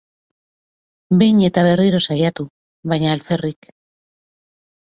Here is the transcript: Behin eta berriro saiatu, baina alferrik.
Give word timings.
Behin 1.19 1.43
eta 1.49 1.65
berriro 1.69 2.01
saiatu, 2.07 2.47
baina 2.95 3.15
alferrik. 3.19 3.73